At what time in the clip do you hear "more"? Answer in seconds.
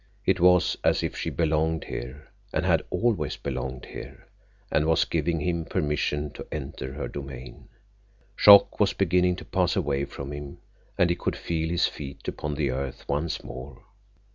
13.43-13.83